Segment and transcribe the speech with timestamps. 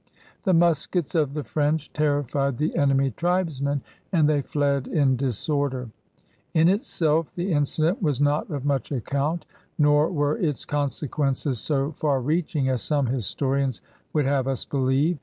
[0.45, 5.91] The muskets of the French terrified the enemy tribesmen and they fled in discnrder.
[6.55, 9.45] In itself the incident was not of much account
[9.77, 13.79] nor were its consequences so far reaching as some historians
[14.11, 15.19] would have us believe.